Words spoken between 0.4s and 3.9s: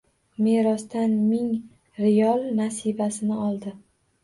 Merosdan ming riyol nasibasini oldi.